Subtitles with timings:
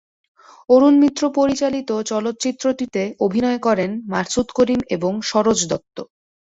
[0.69, 5.97] অরুণ মিত্র পরিচালিত চলচ্চিত্রটিতে অভিনয় করেন মাসুদ করিম এবং সরোজ দত্ত।